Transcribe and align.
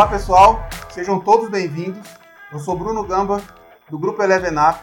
Olá 0.00 0.08
pessoal, 0.08 0.66
sejam 0.94 1.20
todos 1.20 1.50
bem-vindos. 1.50 2.08
Eu 2.50 2.58
sou 2.58 2.74
Bruno 2.74 3.04
Gamba, 3.04 3.42
do 3.90 3.98
Grupo 3.98 4.22
Eleven 4.22 4.52
Up, 4.52 4.80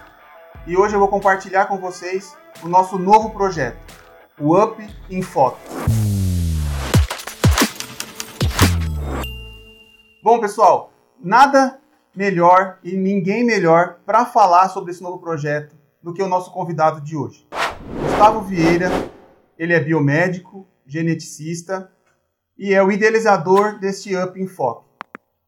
e 0.67 0.78
hoje 0.78 0.94
eu 0.94 0.99
vou 0.99 1.08
compartilhar 1.08 1.65
com 1.65 1.79
vocês 1.79 2.38
o 2.62 2.67
nosso 2.67 2.99
novo 2.99 3.31
projeto, 3.31 3.79
o 4.40 4.56
Up 4.56 4.79
em 5.10 5.24
Foto. 5.24 5.58
Bom 10.24 10.40
pessoal, 10.40 10.94
nada 11.20 11.79
melhor 12.15 12.78
e 12.84 12.96
ninguém 12.96 13.44
melhor 13.44 13.97
para 14.06 14.24
falar 14.24 14.70
sobre 14.70 14.92
esse 14.92 15.02
novo 15.02 15.18
projeto 15.18 15.76
do 15.99 16.13
que 16.13 16.22
o 16.22 16.27
nosso 16.27 16.54
convidado 16.54 17.02
de 17.02 17.18
hoje. 17.18 17.48
Gustavo 18.04 18.41
Vieira, 18.41 18.91
ele 19.58 19.73
é 19.73 19.80
biomédico, 19.80 20.68
geneticista 20.86 21.91
e 22.55 22.72
é 22.72 22.84
o 22.84 22.91
idealizador 22.91 23.80
deste 23.80 24.16
Up 24.16 24.40
em 24.40 24.45
Foco. 24.45 24.87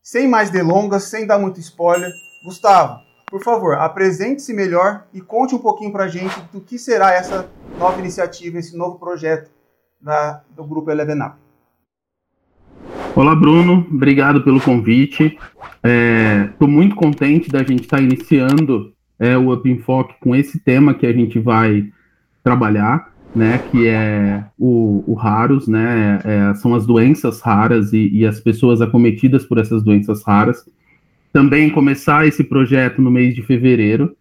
Sem 0.01 0.27
mais 0.27 0.49
delongas, 0.49 1.03
sem 1.03 1.27
dar 1.27 1.37
muito 1.37 1.59
spoiler, 1.59 2.09
Gustavo, 2.43 2.99
por 3.29 3.43
favor, 3.43 3.75
apresente-se 3.75 4.53
melhor 4.53 5.05
e 5.13 5.21
conte 5.21 5.53
um 5.53 5.59
pouquinho 5.59 5.91
para 5.91 6.05
a 6.05 6.07
gente 6.07 6.33
do 6.51 6.59
que 6.61 6.79
será 6.79 7.13
essa 7.13 7.49
nova 7.77 7.99
iniciativa, 7.99 8.57
esse 8.57 8.75
novo 8.75 8.97
projeto 8.97 9.51
da, 10.01 10.41
do 10.55 10.63
Grupo 10.63 10.89
Eleven 10.89 11.21
Up. 11.21 11.35
Olá, 13.15 13.35
Bruno. 13.35 13.85
Obrigado 13.91 14.43
pelo 14.43 14.61
convite. 14.61 15.37
Estou 15.83 16.67
é, 16.67 16.71
muito 16.71 16.95
contente 16.95 17.49
da 17.49 17.59
gente 17.59 17.81
estar 17.81 17.97
tá 17.97 18.03
iniciando 18.03 18.93
é, 19.19 19.37
o 19.37 19.53
Up 19.53 19.69
Enfoque 19.69 20.15
com 20.21 20.35
esse 20.35 20.59
tema 20.59 20.93
que 20.93 21.05
a 21.05 21.11
gente 21.11 21.37
vai 21.37 21.91
trabalhar, 22.43 23.13
né? 23.35 23.57
Que 23.57 23.87
é 23.87 24.43
o, 24.57 25.03
o 25.07 25.13
raros, 25.13 25.67
né? 25.67 26.19
É, 26.23 26.53
são 26.55 26.73
as 26.73 26.85
doenças 26.85 27.41
raras 27.41 27.93
e, 27.93 28.09
e, 28.09 28.25
as 28.25 28.39
pessoas 28.39 28.81
acometidas 28.81 29.45
por 29.45 29.57
essas 29.57 29.83
doenças 29.83 30.23
raras. 30.23 30.65
Também 31.31 31.69
começar 31.69 32.27
esse 32.27 32.43
projeto 32.43 33.01
no 33.01 33.11
mês 33.11 33.35
de 33.35 33.41
fevereiro, 33.41 34.15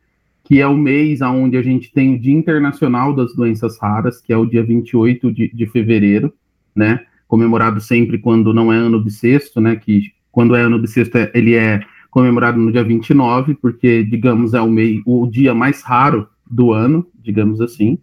que 0.44 0.60
é 0.60 0.66
o 0.66 0.76
mês 0.76 1.20
onde 1.22 1.56
a 1.56 1.62
gente 1.62 1.92
tem 1.92 2.14
o 2.14 2.18
Dia 2.18 2.34
Internacional 2.34 3.14
das 3.14 3.34
Doenças 3.34 3.78
Raras, 3.78 4.20
que 4.20 4.32
é 4.32 4.36
o 4.36 4.46
dia 4.46 4.62
28 4.62 5.32
de, 5.32 5.48
de 5.52 5.66
fevereiro, 5.66 6.32
né? 6.74 7.00
comemorado 7.28 7.80
sempre 7.80 8.18
quando 8.18 8.54
não 8.54 8.72
é 8.72 8.76
ano 8.76 8.98
bissexto, 8.98 9.60
né? 9.60 9.76
Que 9.76 10.10
quando 10.32 10.56
é 10.56 10.62
ano 10.62 10.78
bissexto 10.78 11.18
é, 11.18 11.30
ele 11.34 11.54
é 11.54 11.80
comemorado 12.10 12.58
no 12.58 12.72
dia 12.72 12.82
29, 12.82 13.54
porque, 13.54 14.02
digamos, 14.02 14.54
é 14.54 14.60
o, 14.60 14.70
meio, 14.70 15.02
o 15.04 15.26
dia 15.26 15.54
mais 15.54 15.82
raro 15.82 16.26
do 16.50 16.72
ano, 16.72 17.06
digamos 17.22 17.60
assim. 17.60 17.98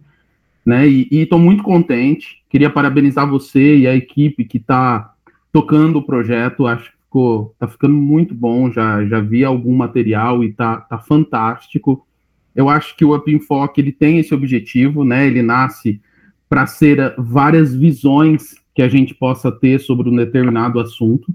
Né? 0.65 0.87
E 0.87 1.07
estou 1.11 1.37
muito 1.37 1.63
contente. 1.63 2.43
Queria 2.49 2.69
parabenizar 2.69 3.29
você 3.29 3.77
e 3.77 3.87
a 3.87 3.95
equipe 3.95 4.43
que 4.45 4.57
está 4.57 5.13
tocando 5.51 5.99
o 5.99 6.05
projeto. 6.05 6.65
Acho 6.65 6.91
que 6.91 6.97
ficou, 7.03 7.55
tá 7.59 7.67
ficando 7.67 7.95
muito 7.95 8.33
bom. 8.33 8.71
Já, 8.71 9.05
já 9.05 9.19
vi 9.19 9.45
algum 9.45 9.75
material 9.75 10.43
e 10.43 10.51
tá, 10.51 10.77
tá 10.77 10.97
fantástico. 10.97 12.05
Eu 12.55 12.69
acho 12.69 12.95
que 12.95 13.05
o 13.05 13.15
Up 13.15 13.31
Enfoque 13.31 13.79
ele 13.79 13.91
tem 13.91 14.17
esse 14.17 14.33
objetivo, 14.33 15.03
né? 15.03 15.27
Ele 15.27 15.41
nasce 15.41 16.01
para 16.49 16.65
ser 16.65 17.13
várias 17.17 17.75
visões 17.75 18.55
que 18.73 18.81
a 18.81 18.87
gente 18.87 19.13
possa 19.13 19.51
ter 19.51 19.79
sobre 19.79 20.09
um 20.09 20.15
determinado 20.15 20.79
assunto 20.79 21.33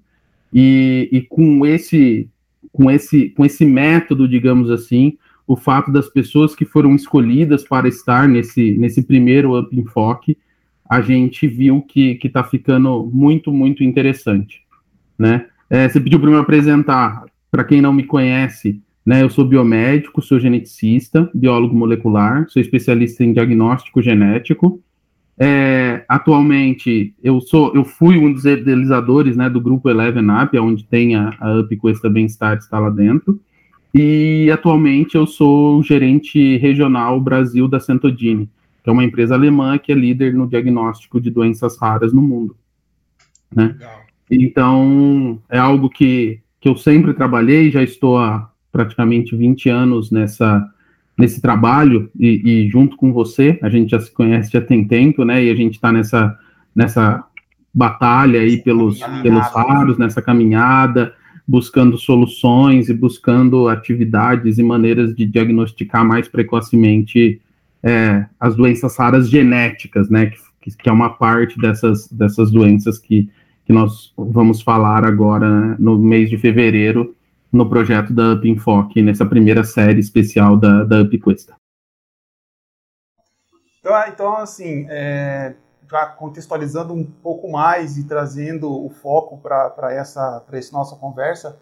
e, 0.52 1.08
e 1.10 1.22
com 1.22 1.64
esse 1.64 2.28
com 2.72 2.90
esse 2.90 3.30
com 3.30 3.44
esse 3.44 3.64
método, 3.64 4.28
digamos 4.28 4.70
assim, 4.70 5.16
o 5.52 5.56
fato 5.56 5.90
das 5.90 6.08
pessoas 6.08 6.54
que 6.54 6.64
foram 6.64 6.94
escolhidas 6.94 7.64
para 7.64 7.88
estar 7.88 8.28
nesse 8.28 8.76
nesse 8.78 9.02
primeiro 9.02 9.58
up 9.58 9.74
enfoque, 9.76 10.36
a 10.88 11.00
gente 11.00 11.46
viu 11.46 11.82
que 11.82 12.18
está 12.22 12.44
ficando 12.44 13.10
muito 13.12 13.52
muito 13.52 13.82
interessante, 13.82 14.62
né? 15.18 15.46
É, 15.68 15.88
você 15.88 16.00
pediu 16.00 16.20
para 16.20 16.30
me 16.30 16.36
apresentar, 16.36 17.24
para 17.50 17.64
quem 17.64 17.80
não 17.80 17.92
me 17.92 18.04
conhece, 18.04 18.80
né? 19.04 19.22
Eu 19.22 19.30
sou 19.30 19.44
biomédico, 19.44 20.22
sou 20.22 20.38
geneticista, 20.38 21.30
biólogo 21.34 21.74
molecular, 21.74 22.46
sou 22.48 22.60
especialista 22.60 23.24
em 23.24 23.32
diagnóstico 23.32 24.02
genético 24.02 24.82
é, 25.42 26.04
atualmente, 26.06 27.14
eu 27.22 27.40
sou, 27.40 27.74
eu 27.74 27.82
fui 27.82 28.18
um 28.18 28.30
dos 28.30 28.44
idealizadores 28.44 29.38
né, 29.38 29.48
do 29.48 29.58
grupo 29.58 29.88
Eleven 29.88 30.26
Up, 30.30 30.58
onde 30.58 30.84
tem 30.84 31.16
a, 31.16 31.34
a 31.40 31.60
Up 31.60 31.74
Cuesta 31.78 32.10
Bem-Estar 32.10 32.58
está 32.58 32.78
lá 32.78 32.90
dentro. 32.90 33.40
E 33.94 34.50
atualmente 34.52 35.16
eu 35.16 35.26
sou 35.26 35.82
gerente 35.82 36.56
regional 36.58 37.20
Brasil 37.20 37.66
da 37.66 37.80
Centodine, 37.80 38.48
que 38.82 38.88
é 38.88 38.92
uma 38.92 39.04
empresa 39.04 39.34
alemã 39.34 39.78
que 39.78 39.90
é 39.90 39.94
líder 39.94 40.32
no 40.32 40.46
diagnóstico 40.46 41.20
de 41.20 41.30
doenças 41.30 41.76
raras 41.76 42.12
no 42.12 42.22
mundo. 42.22 42.56
Né? 43.54 43.76
Então, 44.30 45.40
é 45.48 45.58
algo 45.58 45.90
que, 45.90 46.40
que 46.60 46.68
eu 46.68 46.76
sempre 46.76 47.12
trabalhei, 47.12 47.70
já 47.70 47.82
estou 47.82 48.18
há 48.18 48.48
praticamente 48.70 49.34
20 49.34 49.68
anos 49.68 50.12
nessa, 50.12 50.64
nesse 51.18 51.40
trabalho 51.42 52.08
e, 52.18 52.42
e, 52.44 52.70
junto 52.70 52.96
com 52.96 53.12
você, 53.12 53.58
a 53.60 53.68
gente 53.68 53.90
já 53.90 54.00
se 54.00 54.12
conhece 54.12 54.52
já 54.52 54.60
tem 54.60 54.86
tempo, 54.86 55.24
né? 55.24 55.44
E 55.44 55.50
a 55.50 55.54
gente 55.54 55.74
está 55.74 55.90
nessa, 55.90 56.38
nessa 56.74 57.24
batalha 57.74 58.40
aí 58.40 58.62
pelos, 58.62 59.00
pelos 59.22 59.46
raros, 59.48 59.98
nessa 59.98 60.22
caminhada, 60.22 61.12
buscando 61.46 61.98
soluções 61.98 62.88
e 62.88 62.94
buscando 62.94 63.68
atividades 63.68 64.58
e 64.58 64.62
maneiras 64.62 65.14
de 65.14 65.26
diagnosticar 65.26 66.04
mais 66.04 66.28
precocemente 66.28 67.40
é, 67.82 68.26
as 68.38 68.56
doenças 68.56 68.96
raras 68.96 69.28
genéticas, 69.28 70.08
né? 70.08 70.32
Que, 70.60 70.76
que 70.76 70.88
é 70.88 70.92
uma 70.92 71.10
parte 71.10 71.58
dessas, 71.58 72.06
dessas 72.08 72.50
doenças 72.50 72.98
que, 72.98 73.30
que 73.64 73.72
nós 73.72 74.12
vamos 74.16 74.60
falar 74.60 75.04
agora 75.06 75.48
né, 75.48 75.76
no 75.78 75.98
mês 75.98 76.28
de 76.28 76.36
fevereiro, 76.36 77.16
no 77.52 77.68
projeto 77.68 78.12
da 78.12 78.34
Up 78.34 78.48
Enfoque, 78.48 79.02
nessa 79.02 79.24
primeira 79.24 79.64
série 79.64 79.98
especial 80.00 80.56
da, 80.56 80.84
da 80.84 81.02
Up 81.02 81.18
Questa. 81.18 81.54
Então, 83.80 83.96
é, 83.96 84.08
então 84.10 84.36
assim, 84.36 84.86
é, 84.88 85.54
já 85.90 86.06
contextualizando 86.06 86.94
um 86.94 87.04
pouco 87.04 87.50
mais 87.50 87.98
e 87.98 88.04
trazendo 88.04 88.70
o 88.70 88.88
foco 88.88 89.38
para 89.38 89.92
essa, 89.92 90.44
essa 90.52 90.72
nossa 90.72 90.94
conversa, 90.94 91.58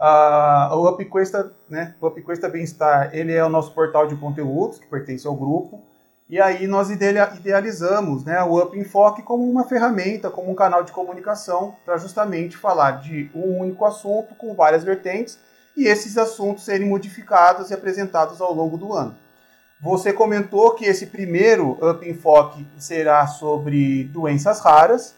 uh, 0.00 0.74
o 0.74 0.88
UpQuesta, 0.88 1.52
né, 1.68 1.94
UpQuesta 2.00 2.48
Bem-Estar, 2.48 3.14
ele 3.14 3.34
é 3.34 3.44
o 3.44 3.50
nosso 3.50 3.74
portal 3.74 4.06
de 4.06 4.16
conteúdos 4.16 4.78
que 4.78 4.86
pertence 4.86 5.26
ao 5.26 5.36
grupo, 5.36 5.82
e 6.28 6.40
aí 6.40 6.66
nós 6.66 6.90
idealizamos 6.90 8.24
né, 8.24 8.42
o 8.42 8.60
Up 8.60 8.76
Enfoque 8.76 9.22
como 9.22 9.48
uma 9.48 9.64
ferramenta, 9.64 10.30
como 10.30 10.50
um 10.50 10.56
canal 10.56 10.82
de 10.82 10.90
comunicação 10.90 11.76
para 11.84 11.98
justamente 11.98 12.56
falar 12.56 13.02
de 13.02 13.30
um 13.32 13.60
único 13.60 13.84
assunto 13.84 14.34
com 14.34 14.54
várias 14.54 14.82
vertentes 14.82 15.38
e 15.76 15.86
esses 15.86 16.18
assuntos 16.18 16.64
serem 16.64 16.88
modificados 16.88 17.70
e 17.70 17.74
apresentados 17.74 18.40
ao 18.40 18.52
longo 18.52 18.76
do 18.76 18.92
ano. 18.92 19.14
Você 19.82 20.12
comentou 20.12 20.74
que 20.74 20.86
esse 20.86 21.06
primeiro 21.06 21.72
Up 21.72 22.08
Enfoque 22.08 22.66
será 22.78 23.26
sobre 23.26 24.04
doenças 24.04 24.60
raras, 24.60 25.14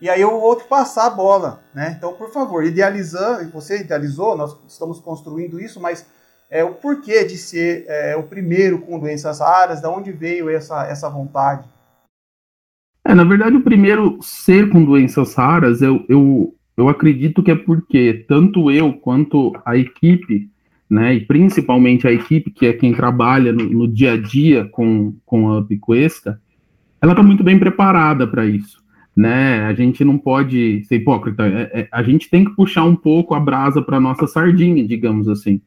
e 0.00 0.08
aí 0.08 0.20
eu 0.20 0.38
vou 0.40 0.54
te 0.56 0.64
passar 0.64 1.06
a 1.06 1.10
bola, 1.10 1.60
né? 1.74 1.94
Então, 1.96 2.12
por 2.12 2.30
favor, 2.30 2.64
idealizando, 2.64 3.50
você 3.50 3.80
idealizou, 3.80 4.36
nós 4.36 4.56
estamos 4.68 5.00
construindo 5.00 5.58
isso, 5.58 5.80
mas 5.80 6.06
é, 6.50 6.62
o 6.62 6.74
porquê 6.74 7.24
de 7.24 7.36
ser 7.36 7.84
é, 7.88 8.14
o 8.16 8.22
primeiro 8.22 8.80
com 8.80 8.98
doenças 8.98 9.40
raras, 9.40 9.80
da 9.80 9.90
onde 9.90 10.12
veio 10.12 10.48
essa, 10.48 10.86
essa 10.86 11.08
vontade? 11.08 11.66
É, 13.04 13.14
na 13.14 13.24
verdade, 13.24 13.56
o 13.56 13.64
primeiro 13.64 14.18
ser 14.22 14.70
com 14.70 14.84
doenças 14.84 15.34
raras, 15.34 15.82
eu, 15.82 16.04
eu, 16.08 16.54
eu 16.76 16.88
acredito 16.88 17.42
que 17.42 17.50
é 17.50 17.56
porque 17.56 18.24
tanto 18.28 18.70
eu 18.70 18.92
quanto 19.00 19.52
a 19.64 19.76
equipe, 19.76 20.50
né, 20.88 21.14
e 21.14 21.20
principalmente 21.20 22.06
a 22.06 22.12
equipe, 22.12 22.50
que 22.50 22.66
é 22.66 22.72
quem 22.72 22.94
trabalha 22.94 23.52
no, 23.52 23.64
no 23.64 23.88
dia 23.88 24.12
a 24.12 24.16
dia 24.16 24.64
com, 24.66 25.14
com 25.24 25.52
a 25.52 25.62
Picuesta, 25.62 26.40
ela 27.00 27.12
está 27.12 27.22
muito 27.22 27.42
bem 27.42 27.58
preparada 27.58 28.26
para 28.26 28.46
isso. 28.46 28.84
Né? 29.14 29.64
A 29.64 29.72
gente 29.72 30.04
não 30.04 30.18
pode 30.18 30.84
ser 30.84 30.96
hipócrita, 30.96 31.46
é, 31.46 31.70
é, 31.80 31.88
a 31.90 32.02
gente 32.02 32.28
tem 32.28 32.44
que 32.44 32.54
puxar 32.54 32.84
um 32.84 32.94
pouco 32.94 33.34
a 33.34 33.40
brasa 33.40 33.82
para 33.82 33.98
nossa 33.98 34.26
sardinha, 34.26 34.86
digamos 34.86 35.28
assim. 35.28 35.60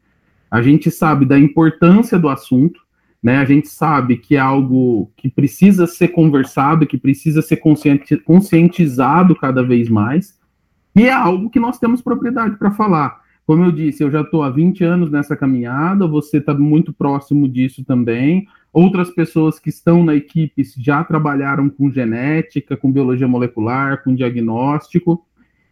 A 0.49 0.61
gente 0.61 0.89
sabe 0.89 1.25
da 1.25 1.37
importância 1.37 2.17
do 2.17 2.29
assunto, 2.29 2.79
né? 3.21 3.37
A 3.37 3.45
gente 3.45 3.67
sabe 3.67 4.17
que 4.17 4.35
é 4.35 4.39
algo 4.39 5.11
que 5.17 5.29
precisa 5.29 5.85
ser 5.85 6.07
conversado, 6.09 6.87
que 6.87 6.97
precisa 6.97 7.41
ser 7.41 7.57
conscienti 7.57 8.17
conscientizado 8.17 9.35
cada 9.35 9.61
vez 9.61 9.89
mais, 9.89 10.39
e 10.95 11.03
é 11.05 11.11
algo 11.11 11.49
que 11.49 11.59
nós 11.59 11.77
temos 11.77 12.01
propriedade 12.01 12.57
para 12.57 12.71
falar. 12.71 13.19
Como 13.49 13.63
eu 13.63 13.71
disse, 13.71 14.03
eu 14.03 14.11
já 14.11 14.21
estou 14.21 14.43
há 14.43 14.51
20 14.51 14.83
anos 14.83 15.09
nessa 15.09 15.35
caminhada, 15.35 16.05
você 16.05 16.37
está 16.37 16.53
muito 16.53 16.93
próximo 16.93 17.49
disso 17.49 17.83
também. 17.83 18.45
Outras 18.71 19.09
pessoas 19.09 19.57
que 19.57 19.69
estão 19.69 20.03
na 20.03 20.13
equipe 20.13 20.61
já 20.77 21.03
trabalharam 21.03 21.67
com 21.67 21.89
genética, 21.89 22.77
com 22.77 22.91
biologia 22.91 23.27
molecular, 23.27 24.03
com 24.03 24.13
diagnóstico. 24.13 25.25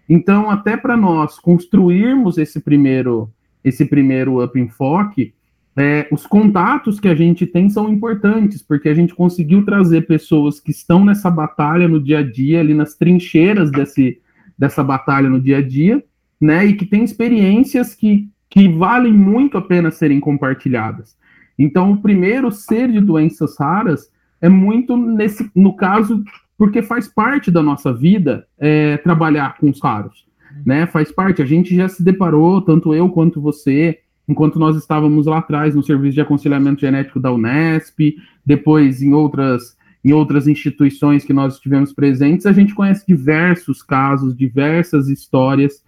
Então, 0.09 0.49
até 0.49 0.75
para 0.75 0.97
nós 0.97 1.37
construirmos 1.37 2.39
esse 2.39 2.59
primeiro 2.59 3.29
esse 3.63 3.85
primeiro 3.85 4.43
up 4.43 4.59
enfoque, 4.59 5.35
é, 5.77 6.07
os 6.11 6.25
contatos 6.25 6.99
que 6.99 7.07
a 7.07 7.13
gente 7.13 7.45
tem 7.45 7.69
são 7.69 7.93
importantes, 7.93 8.63
porque 8.63 8.89
a 8.89 8.93
gente 8.95 9.13
conseguiu 9.13 9.63
trazer 9.63 10.07
pessoas 10.07 10.59
que 10.59 10.71
estão 10.71 11.05
nessa 11.05 11.29
batalha 11.29 11.87
no 11.87 12.01
dia 12.01 12.17
a 12.17 12.23
dia, 12.23 12.59
ali 12.59 12.73
nas 12.73 12.95
trincheiras 12.95 13.69
desse, 13.69 14.19
dessa 14.57 14.83
batalha 14.83 15.29
no 15.29 15.39
dia 15.39 15.59
a 15.59 15.61
dia, 15.61 16.03
né, 16.39 16.65
e 16.65 16.73
que 16.73 16.85
tem 16.85 17.03
experiências 17.03 17.95
que, 17.95 18.29
que 18.49 18.67
valem 18.69 19.13
muito 19.13 19.57
a 19.57 19.61
pena 19.61 19.91
serem 19.91 20.19
compartilhadas. 20.19 21.17
Então, 21.57 21.91
o 21.91 22.01
primeiro 22.01 22.51
ser 22.51 22.91
de 22.91 22.99
doenças 22.99 23.57
raras 23.57 24.11
é 24.39 24.47
muito 24.47 24.95
nesse, 24.95 25.49
no 25.55 25.75
caso, 25.75 26.23
porque 26.57 26.81
faz 26.81 27.07
parte 27.07 27.49
da 27.49 27.63
nossa 27.63 27.91
vida 27.91 28.47
é, 28.57 28.97
trabalhar 28.97 29.57
com 29.57 29.69
os 29.69 29.81
raros, 29.81 30.27
né? 30.65 30.85
Faz 30.85 31.11
parte. 31.11 31.41
A 31.41 31.45
gente 31.45 31.75
já 31.75 31.87
se 31.87 32.03
deparou, 32.03 32.61
tanto 32.61 32.93
eu 32.93 33.09
quanto 33.09 33.41
você, 33.41 33.99
enquanto 34.27 34.59
nós 34.59 34.77
estávamos 34.77 35.25
lá 35.25 35.39
atrás 35.39 35.73
no 35.73 35.81
serviço 35.81 36.15
de 36.15 36.21
aconselhamento 36.21 36.81
genético 36.81 37.19
da 37.19 37.31
Unesp, 37.31 38.15
depois 38.45 39.01
em 39.01 39.13
outras 39.13 39.75
em 40.05 40.13
outras 40.13 40.47
instituições 40.47 41.25
que 41.25 41.33
nós 41.33 41.55
estivemos 41.55 41.91
presentes, 41.91 42.45
a 42.45 42.53
gente 42.53 42.73
conhece 42.73 43.05
diversos 43.05 43.83
casos, 43.83 44.37
diversas 44.37 45.09
histórias 45.09 45.83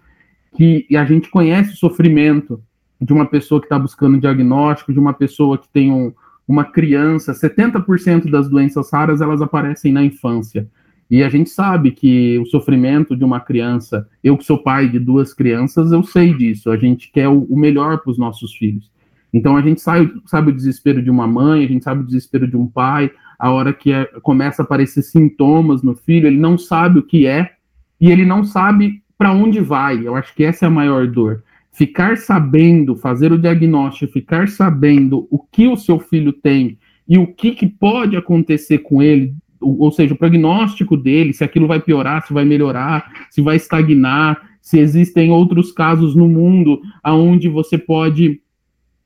que 0.55 0.85
e 0.89 0.97
a 0.97 1.05
gente 1.05 1.29
conhece 1.29 1.73
o 1.73 1.77
sofrimento 1.77 2.61
de 3.01 3.13
uma 3.13 3.25
pessoa 3.25 3.61
que 3.61 3.65
está 3.65 3.79
buscando 3.79 4.19
diagnóstico, 4.19 4.93
de 4.93 4.99
uma 4.99 5.13
pessoa 5.13 5.57
que 5.57 5.69
tem 5.69 5.91
um, 5.91 6.13
uma 6.47 6.65
criança, 6.65 7.33
70% 7.33 8.29
das 8.29 8.49
doenças 8.49 8.91
raras 8.91 9.21
elas 9.21 9.41
aparecem 9.41 9.93
na 9.93 10.03
infância. 10.03 10.67
E 11.09 11.23
a 11.23 11.29
gente 11.29 11.49
sabe 11.49 11.91
que 11.91 12.37
o 12.37 12.45
sofrimento 12.45 13.15
de 13.15 13.23
uma 13.23 13.39
criança, 13.39 14.07
eu 14.23 14.37
que 14.37 14.43
sou 14.43 14.61
pai 14.61 14.87
de 14.87 14.99
duas 14.99 15.33
crianças, 15.33 15.91
eu 15.91 16.03
sei 16.03 16.33
disso. 16.35 16.69
A 16.69 16.77
gente 16.77 17.11
quer 17.11 17.27
o, 17.27 17.43
o 17.43 17.57
melhor 17.57 17.99
para 17.99 18.11
os 18.11 18.17
nossos 18.17 18.53
filhos. 18.53 18.91
Então 19.33 19.57
a 19.57 19.61
gente 19.61 19.81
sabe, 19.81 20.11
sabe 20.25 20.51
o 20.51 20.55
desespero 20.55 21.01
de 21.01 21.09
uma 21.09 21.27
mãe, 21.27 21.63
a 21.63 21.67
gente 21.67 21.83
sabe 21.83 22.01
o 22.01 22.05
desespero 22.05 22.47
de 22.47 22.57
um 22.57 22.67
pai, 22.67 23.11
a 23.37 23.51
hora 23.51 23.73
que 23.73 23.91
é, 23.91 24.05
começa 24.21 24.61
a 24.61 24.65
aparecer 24.65 25.01
sintomas 25.01 25.81
no 25.81 25.95
filho, 25.95 26.27
ele 26.27 26.37
não 26.37 26.57
sabe 26.57 26.99
o 26.99 27.03
que 27.03 27.25
é 27.25 27.53
e 28.01 28.11
ele 28.11 28.25
não 28.25 28.43
sabe 28.43 29.01
para 29.19 29.33
onde 29.33 29.59
vai. 29.59 30.07
Eu 30.07 30.15
acho 30.15 30.33
que 30.33 30.45
essa 30.45 30.65
é 30.65 30.67
a 30.67 30.71
maior 30.71 31.05
dor 31.05 31.43
ficar 31.71 32.17
sabendo, 32.17 32.95
fazer 32.95 33.31
o 33.31 33.37
diagnóstico, 33.37 34.11
ficar 34.11 34.49
sabendo 34.49 35.27
o 35.29 35.39
que 35.39 35.67
o 35.67 35.77
seu 35.77 35.99
filho 35.99 36.33
tem 36.33 36.77
e 37.07 37.17
o 37.17 37.27
que, 37.27 37.51
que 37.51 37.67
pode 37.67 38.17
acontecer 38.17 38.79
com 38.79 39.01
ele, 39.01 39.33
ou 39.61 39.91
seja, 39.91 40.13
o 40.13 40.17
prognóstico 40.17 40.97
dele, 40.97 41.33
se 41.33 41.43
aquilo 41.43 41.67
vai 41.67 41.79
piorar, 41.79 42.25
se 42.25 42.33
vai 42.33 42.43
melhorar, 42.43 43.27
se 43.29 43.41
vai 43.41 43.55
estagnar, 43.55 44.41
se 44.61 44.77
existem 44.77 45.31
outros 45.31 45.71
casos 45.71 46.15
no 46.15 46.27
mundo 46.27 46.81
onde 47.05 47.47
você 47.47 47.77
pode 47.77 48.41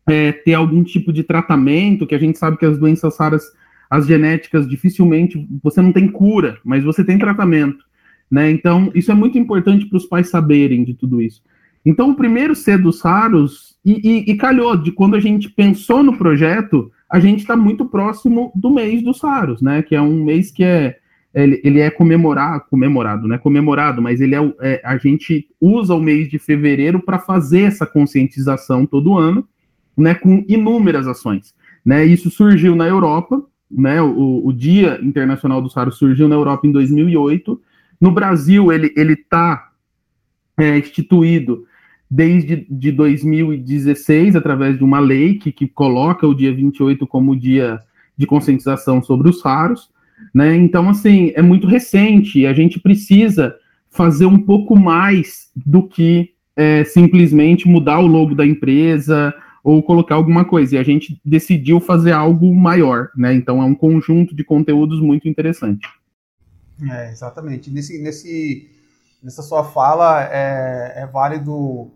é, 0.08 0.32
ter 0.32 0.54
algum 0.54 0.84
tipo 0.84 1.14
de 1.14 1.24
tratamento, 1.24 2.08
que 2.08 2.16
a 2.16 2.20
gente 2.20 2.38
sabe 2.38 2.58
que 2.58 2.66
as 2.66 2.78
doenças 2.78 3.18
raras, 3.18 3.44
as 3.90 4.08
genéticas, 4.08 4.68
dificilmente 4.68 5.48
você 5.62 5.82
não 5.82 5.92
tem 5.92 6.08
cura, 6.08 6.58
mas 6.64 6.84
você 6.84 7.04
tem 7.04 7.18
tratamento. 7.18 7.86
Né? 8.34 8.50
Então, 8.50 8.92
isso 8.96 9.12
é 9.12 9.14
muito 9.14 9.38
importante 9.38 9.86
para 9.86 9.98
os 9.98 10.08
pais 10.08 10.28
saberem 10.28 10.84
de 10.84 10.96
tudo 10.96 11.22
isso. 11.22 11.40
Então, 11.86 12.10
o 12.10 12.16
primeiro 12.16 12.56
C 12.56 12.76
dos 12.76 13.00
raros, 13.00 13.78
e, 13.86 13.92
e, 14.04 14.32
e, 14.32 14.36
calhou, 14.36 14.76
de 14.76 14.92
quando 14.92 15.16
a 15.16 15.20
gente 15.20 15.52
pensou 15.52 16.02
no 16.02 16.18
projeto, 16.18 16.92
a 17.08 17.20
gente 17.20 17.42
está 17.42 17.56
muito 17.56 17.86
próximo 17.86 18.52
do 18.56 18.72
mês 18.72 19.04
dos 19.04 19.22
raros, 19.22 19.62
né? 19.62 19.84
Que 19.84 19.96
é 19.96 20.02
um 20.02 20.24
mês 20.24 20.50
que 20.50 20.64
é. 20.64 20.98
Ele, 21.32 21.62
ele 21.64 21.80
é 21.80 21.92
comemorado, 21.92 22.64
comemorado, 22.72 23.28
né? 23.28 23.38
Comemorado, 23.38 24.02
mas 24.02 24.20
ele 24.20 24.34
é, 24.34 24.54
é 24.62 24.82
a 24.84 24.98
gente 24.98 25.48
usa 25.62 25.94
o 25.94 26.02
mês 26.02 26.28
de 26.28 26.40
fevereiro 26.40 27.00
para 27.00 27.20
fazer 27.20 27.62
essa 27.62 27.86
conscientização 27.86 28.84
todo 28.84 29.16
ano, 29.16 29.48
né? 29.96 30.16
Com 30.16 30.44
inúmeras 30.48 31.08
ações, 31.08 31.54
né? 31.86 32.04
Isso 32.04 32.32
surgiu 32.32 32.76
na 32.76 32.88
Europa, 32.88 33.44
né? 33.70 34.02
O, 34.02 34.42
o 34.44 34.52
Dia 34.52 35.00
Internacional 35.04 35.62
dos 35.62 35.76
Raros 35.76 36.00
surgiu 36.00 36.28
na 36.28 36.34
Europa 36.34 36.66
em 36.66 36.72
2008. 36.72 37.62
No 38.04 38.12
Brasil, 38.12 38.70
ele 38.70 39.14
está 39.14 39.70
é, 40.60 40.78
instituído 40.78 41.64
desde 42.12 42.68
de 42.70 42.92
2016, 42.92 44.36
através 44.36 44.78
de 44.78 44.84
uma 44.84 45.00
lei 45.00 45.36
que, 45.36 45.54
que 45.54 45.70
coloca 45.70 46.28
o 46.28 46.36
dia 46.36 46.54
28 46.54 47.08
como 47.08 47.34
dia 47.34 47.80
de 48.18 48.28
conscientização 48.28 49.02
sobre 49.02 49.30
os 49.30 49.42
raros, 49.42 49.90
né? 50.36 50.54
Então, 50.54 50.90
assim, 50.90 51.32
é 51.34 51.42
muito 51.42 51.66
recente 51.66 52.40
e 52.40 52.46
a 52.46 52.52
gente 52.52 52.78
precisa 52.78 53.56
fazer 53.90 54.26
um 54.26 54.38
pouco 54.38 54.78
mais 54.78 55.50
do 55.56 55.88
que 55.88 56.32
é, 56.58 56.84
simplesmente 56.84 57.70
mudar 57.70 58.00
o 58.00 58.08
logo 58.08 58.36
da 58.36 58.46
empresa 58.46 59.34
ou 59.64 59.82
colocar 59.82 60.16
alguma 60.16 60.44
coisa. 60.44 60.76
E 60.76 60.78
a 60.78 60.84
gente 60.84 61.22
decidiu 61.24 61.80
fazer 61.80 62.12
algo 62.12 62.54
maior, 62.54 63.12
né? 63.16 63.34
Então, 63.34 63.62
é 63.62 63.66
um 63.66 63.74
conjunto 63.74 64.36
de 64.36 64.44
conteúdos 64.44 65.00
muito 65.00 65.30
interessante. 65.30 65.88
É, 66.92 67.12
exatamente. 67.12 67.72
Nesse, 67.72 68.02
nesse, 68.02 68.70
nessa 69.22 69.42
sua 69.42 69.64
fala, 69.64 70.24
é, 70.24 70.94
é 71.04 71.08
válido 71.08 71.92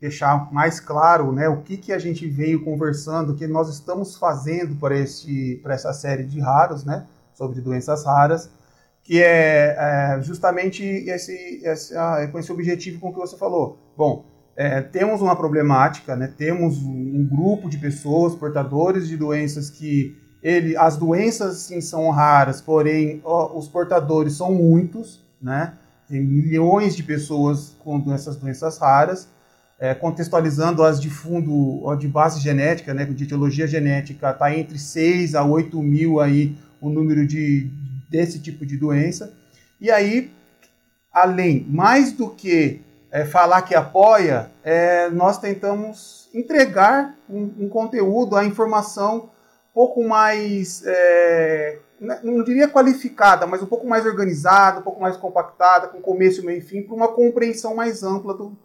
deixar 0.00 0.52
mais 0.52 0.78
claro 0.78 1.32
né, 1.32 1.48
o 1.48 1.62
que, 1.62 1.76
que 1.76 1.92
a 1.92 1.98
gente 1.98 2.26
veio 2.28 2.64
conversando, 2.64 3.32
o 3.32 3.34
que 3.34 3.46
nós 3.46 3.68
estamos 3.68 4.16
fazendo 4.16 4.76
para, 4.76 4.96
este, 4.96 5.58
para 5.62 5.74
essa 5.74 5.92
série 5.92 6.24
de 6.24 6.40
raros, 6.40 6.84
né, 6.84 7.06
sobre 7.34 7.60
doenças 7.60 8.04
raras, 8.04 8.48
que 9.02 9.20
é, 9.22 9.76
é 9.76 10.20
justamente 10.22 10.84
esse, 10.84 11.62
esse, 11.64 11.96
ah, 11.96 12.28
com 12.30 12.38
esse 12.38 12.52
objetivo 12.52 13.00
com 13.00 13.12
que 13.12 13.18
você 13.18 13.36
falou. 13.36 13.78
Bom, 13.96 14.24
é, 14.54 14.80
temos 14.80 15.20
uma 15.20 15.34
problemática, 15.34 16.14
né, 16.14 16.32
temos 16.36 16.78
um 16.78 17.26
grupo 17.26 17.68
de 17.68 17.78
pessoas 17.78 18.34
portadores 18.36 19.08
de 19.08 19.16
doenças 19.16 19.68
que 19.68 20.16
ele, 20.42 20.76
as 20.76 20.96
doenças 20.96 21.58
sim 21.58 21.80
são 21.80 22.10
raras, 22.10 22.60
porém 22.60 23.20
ó, 23.24 23.56
os 23.58 23.68
portadores 23.68 24.34
são 24.34 24.52
muitos, 24.52 25.20
né? 25.40 25.74
Tem 26.08 26.20
milhões 26.20 26.96
de 26.96 27.02
pessoas 27.02 27.74
com 27.80 28.02
essas 28.12 28.36
doenças 28.36 28.78
raras 28.78 29.28
é, 29.78 29.94
contextualizando 29.94 30.82
as 30.82 31.00
de 31.00 31.08
fundo, 31.08 31.94
de 31.96 32.08
base 32.08 32.40
genética, 32.40 32.92
né, 32.92 33.04
de 33.04 33.24
etiologia 33.24 33.66
genética, 33.66 34.30
está 34.30 34.54
entre 34.54 34.78
6 34.78 35.34
a 35.34 35.44
8 35.44 35.80
mil 35.80 36.20
aí 36.20 36.56
o 36.80 36.88
número 36.88 37.26
de, 37.26 37.70
desse 38.10 38.40
tipo 38.40 38.66
de 38.66 38.76
doença. 38.76 39.32
E 39.80 39.90
aí, 39.90 40.32
além, 41.12 41.64
mais 41.68 42.12
do 42.12 42.28
que 42.28 42.80
é, 43.10 43.24
falar 43.24 43.62
que 43.62 43.74
apoia, 43.74 44.50
é, 44.64 45.08
nós 45.10 45.38
tentamos 45.38 46.28
entregar 46.34 47.14
um, 47.30 47.50
um, 47.60 47.68
conteúdo, 47.68 48.36
a 48.36 48.44
informação 48.44 49.30
pouco 49.78 50.02
mais, 50.02 50.82
é, 50.84 51.78
né, 52.00 52.18
não 52.24 52.42
diria 52.42 52.66
qualificada, 52.66 53.46
mas 53.46 53.62
um 53.62 53.66
pouco 53.66 53.86
mais 53.86 54.04
organizada, 54.04 54.80
um 54.80 54.82
pouco 54.82 55.00
mais 55.00 55.16
compactada, 55.16 55.86
com 55.86 56.00
começo, 56.00 56.44
meio 56.44 56.58
e 56.58 56.60
fim, 56.60 56.82
para 56.82 56.96
uma 56.96 57.06
compreensão 57.06 57.76
mais 57.76 58.02
ampla 58.02 58.34
do, 58.34 58.58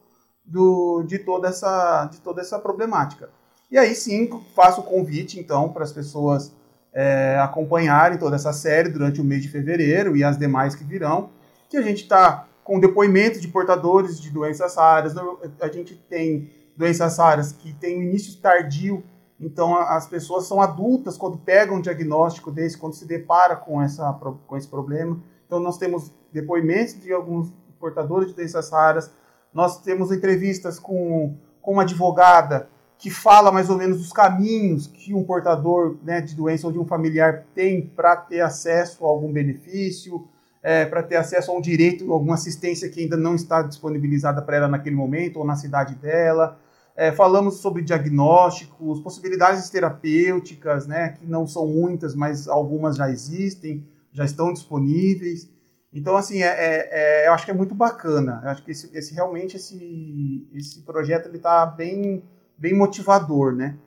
do, 0.44 1.04
de, 1.04 1.20
toda 1.20 1.50
essa, 1.50 2.06
de 2.06 2.20
toda 2.20 2.42
essa 2.42 2.58
problemática. 2.58 3.30
E 3.70 3.78
aí 3.78 3.94
sim, 3.94 4.28
faço 4.56 4.82
o 4.82 4.84
convite 4.84 5.40
então 5.40 5.70
para 5.70 5.84
as 5.84 5.92
pessoas 5.92 6.52
é, 6.92 7.38
acompanharem 7.40 8.18
toda 8.18 8.36
essa 8.36 8.52
série 8.52 8.90
durante 8.90 9.22
o 9.22 9.24
mês 9.24 9.44
de 9.44 9.50
fevereiro 9.50 10.18
e 10.18 10.24
as 10.24 10.36
demais 10.36 10.74
que 10.74 10.84
virão, 10.84 11.30
que 11.70 11.78
a 11.78 11.84
gente 11.84 12.02
está 12.02 12.48
com 12.64 12.80
depoimentos 12.80 13.40
de 13.40 13.50
portadores 13.50 14.20
de 14.20 14.32
doenças 14.32 14.76
raras, 14.78 15.14
a 15.62 15.68
gente 15.68 15.94
tem 16.10 16.50
doenças 16.76 17.20
raras 17.20 17.52
que 17.52 17.72
têm 17.72 18.00
um 18.00 18.02
início 18.02 18.42
tardio, 18.42 19.04
então 19.40 19.76
as 19.76 20.08
pessoas 20.08 20.46
são 20.46 20.62
adultas 20.62 21.18
quando 21.18 21.38
pegam 21.38 21.78
um 21.78 21.82
diagnóstico 21.82 22.52
desse, 22.52 22.78
quando 22.78 22.94
se 22.94 23.06
depara 23.06 23.56
com, 23.56 23.82
essa, 23.82 24.12
com 24.48 24.56
esse 24.58 24.68
problema. 24.68 25.20
Então 25.46 25.60
nós 25.60 25.78
temos 25.78 26.12
depoimentos 26.32 27.00
de 27.00 27.12
alguns 27.12 27.52
portadores 27.80 28.30
de 28.30 28.36
doenças 28.36 28.70
raras, 28.72 29.12
nós 29.54 29.82
temos 29.82 30.12
entrevistas 30.12 30.80
com, 30.80 31.36
com 31.62 31.74
uma 31.74 31.84
advogada 31.84 32.70
que 32.98 33.10
fala 33.10 33.52
mais 33.52 33.70
ou 33.70 33.78
menos 33.78 34.00
os 34.00 34.14
caminhos 34.14 34.88
que 34.88 35.14
um 35.14 35.24
portador 35.24 35.98
né, 36.04 36.22
de 36.22 36.34
doença 36.34 36.66
ou 36.66 36.72
de 36.72 36.80
um 36.80 36.86
familiar 36.86 37.44
tem 37.54 37.82
para 37.86 38.16
ter 38.16 38.40
acesso 38.40 39.06
a 39.06 39.10
algum 39.10 39.32
benefício, 39.32 40.26
é, 40.64 40.86
para 40.86 41.04
ter 41.04 41.18
acesso 41.18 41.52
a 41.52 41.54
um 41.54 41.60
direito, 41.60 42.12
alguma 42.14 42.36
assistência 42.36 42.90
que 42.90 43.02
ainda 43.02 43.18
não 43.18 43.36
está 43.36 43.62
disponibilizada 43.62 44.42
para 44.42 44.56
ela 44.56 44.68
naquele 44.70 44.96
momento 44.96 45.38
ou 45.38 45.46
na 45.46 45.58
cidade 45.58 45.96
dela. 45.96 46.58
É, 46.96 47.12
falamos 47.12 47.56
sobre 47.56 47.82
diagnósticos, 47.82 49.00
possibilidades 49.00 49.70
terapêuticas, 49.70 50.86
né, 50.86 51.10
que 51.10 51.26
não 51.26 51.48
são 51.48 51.68
muitas, 51.68 52.14
mas 52.14 52.48
algumas 52.48 52.96
já 52.96 53.10
existem, 53.10 53.88
já 54.12 54.24
estão 54.24 54.54
disponíveis. 54.54 55.50
Então, 55.92 56.16
assim, 56.16 56.42
é, 56.42 56.48
é, 56.48 56.90
é, 56.92 57.28
eu 57.28 57.34
acho 57.34 57.46
que 57.46 57.52
é 57.52 57.54
muito 57.54 57.76
bacana. 57.76 58.42
Eu 58.44 58.50
acho 58.50 58.64
que 58.64 58.72
esse, 58.72 58.90
esse 58.98 59.14
realmente 59.14 59.58
esse, 59.58 60.48
esse 60.54 60.82
projeto 60.82 61.28
ele 61.28 61.38
está 61.38 61.66
bem, 61.66 62.24
bem 62.58 62.74
motivador, 62.76 63.56
né? 63.56 63.78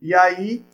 E 0.00 0.14
aí, 0.14 0.64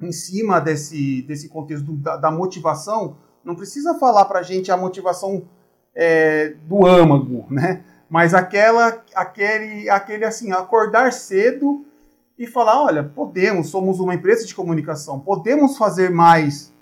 em 0.00 0.12
cima 0.12 0.60
desse, 0.60 1.22
desse 1.22 1.48
contexto 1.48 1.90
da, 1.92 2.16
da 2.16 2.30
motivação, 2.30 3.16
não 3.42 3.54
precisa 3.54 3.98
falar 3.98 4.26
para 4.26 4.40
a 4.40 4.42
gente 4.42 4.70
a 4.70 4.76
motivação 4.76 5.48
é, 5.94 6.50
do 6.66 6.86
âmago, 6.86 7.46
né? 7.48 7.82
Mas 8.08 8.34
aquela, 8.34 9.02
aquele, 9.14 9.90
aquele 9.90 10.24
assim, 10.24 10.52
acordar 10.52 11.12
cedo 11.12 11.84
e 12.38 12.46
falar, 12.46 12.82
olha, 12.82 13.02
podemos, 13.02 13.68
somos 13.68 13.98
uma 13.98 14.14
empresa 14.14 14.46
de 14.46 14.54
comunicação, 14.54 15.18
podemos 15.18 15.76
fazer 15.76 16.10
mais 16.10 16.72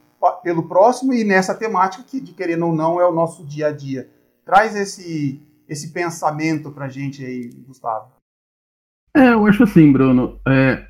pelo 0.43 0.67
próximo 0.67 1.13
e 1.13 1.23
nessa 1.23 1.55
temática 1.55 2.03
que, 2.03 2.21
de 2.21 2.33
querendo 2.33 2.67
ou 2.67 2.75
não, 2.75 3.01
é 3.01 3.07
o 3.07 3.13
nosso 3.13 3.45
dia 3.45 3.69
a 3.69 3.73
dia. 3.73 4.09
Traz 4.45 4.75
esse, 4.75 5.41
esse 5.69 5.93
pensamento 5.93 6.71
para 6.71 6.87
a 6.87 6.89
gente 6.89 7.25
aí, 7.25 7.51
Gustavo? 7.67 8.13
É, 9.15 9.33
eu 9.33 9.47
acho 9.47 9.63
assim, 9.63 9.93
Bruno. 9.93 10.41
É, 10.47 10.87